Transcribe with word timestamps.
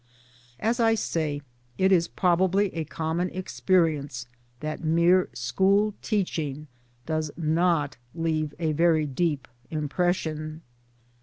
As 0.59 0.79
I 0.79 0.95
say, 0.95 1.43
it 1.77 1.91
is 1.91 2.07
probably 2.07 2.73
a 2.73 2.85
common 2.85 3.29
experience 3.29 4.25
that 4.59 4.83
mere 4.83 5.29
school 5.33 5.93
teaching 6.01 6.65
does 7.05 7.29
not 7.37 7.97
leave 8.15 8.55
a 8.57 8.71
very 8.71 9.05
deep 9.05 9.47
impression. 9.69 10.63